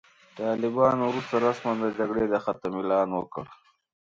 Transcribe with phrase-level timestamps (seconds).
[0.37, 3.45] طالبانو وروسته رسماً د جګړې د ختم اعلان وکړ.